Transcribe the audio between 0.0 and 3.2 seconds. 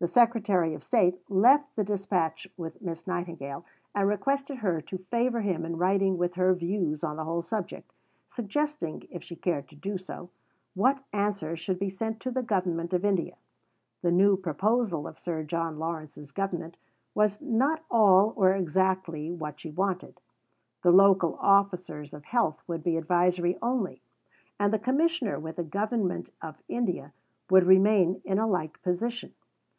The Secretary of State left the dispatch with Miss